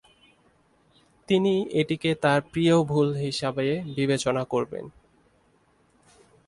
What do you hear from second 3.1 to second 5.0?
হিসাবে বিবেচনা করবেন।